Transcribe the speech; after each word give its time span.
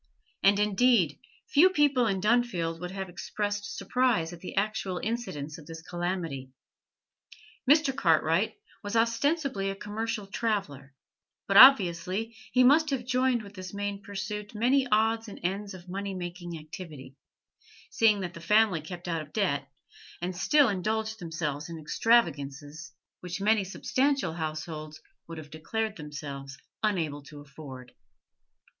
And, 0.41 0.57
indeed, 0.57 1.19
few 1.51 1.69
people 1.69 2.07
in 2.07 2.21
Dunfield 2.21 2.79
would 2.79 2.89
have 2.89 3.07
expressed 3.07 3.77
surprise 3.77 4.33
at 4.33 4.39
the 4.39 4.55
actual 4.55 4.97
incidence 5.03 5.59
of 5.59 5.67
this 5.67 5.83
calamity. 5.83 6.49
Mr. 7.69 7.95
Cartwright 7.95 8.55
was 8.81 8.95
ostensibly 8.95 9.69
a 9.69 9.75
commercial 9.75 10.25
traveller, 10.25 10.95
but 11.47 11.55
obviously 11.55 12.35
he 12.51 12.63
must 12.63 12.89
have 12.89 13.05
joined 13.05 13.43
with 13.43 13.53
this 13.53 13.75
main 13.75 14.01
pursuit 14.01 14.55
many 14.55 14.87
odds 14.91 15.27
and 15.27 15.39
ends 15.43 15.75
of 15.75 15.87
money 15.87 16.15
making 16.15 16.57
activity, 16.57 17.15
seeing 17.91 18.21
that 18.21 18.33
the 18.33 18.41
family 18.41 18.81
kept 18.81 19.07
out 19.07 19.21
of 19.21 19.31
debt, 19.31 19.69
and 20.19 20.35
still 20.35 20.67
indulged 20.67 21.19
themselves 21.19 21.69
in 21.69 21.77
extravagances 21.77 22.91
which 23.19 23.39
many 23.39 23.63
substantial 23.63 24.33
households 24.33 24.99
would 25.27 25.37
have 25.37 25.51
declared 25.51 25.95
themselves 25.95 26.57
unable 26.81 27.21
to 27.21 27.39
afford. 27.39 27.93